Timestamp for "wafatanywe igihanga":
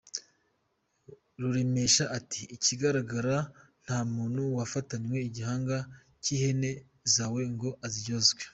4.57-5.77